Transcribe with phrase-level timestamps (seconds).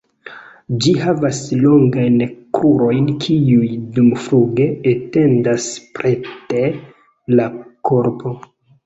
[0.83, 2.15] Ĝi havas longajn
[2.57, 6.81] krurojn kiuj dumfluge etendas preter
[7.41, 7.47] la
[7.91, 8.35] korpo.